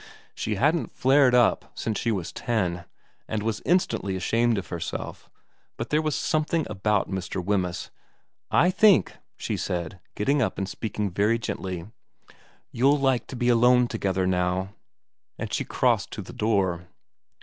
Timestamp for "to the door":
16.13-16.87